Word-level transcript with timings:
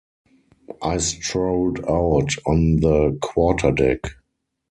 I 0.81 0.97
strolled 0.97 1.81
out 1.81 2.31
on 2.47 2.77
the 2.77 3.19
quarter-deck. 3.21 3.99